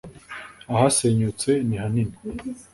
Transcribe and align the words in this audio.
Ahasenyutse 0.71 1.49
nihanini. 1.67 2.15